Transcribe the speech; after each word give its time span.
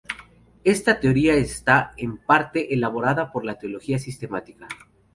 Esta 0.63 0.99
teología 0.99 1.35
está, 1.35 1.93
en 1.95 2.17
parte, 2.17 2.73
englobada 2.73 3.31
por 3.31 3.45
la 3.45 3.59
teología 3.59 3.99
sistemática. 3.99 4.67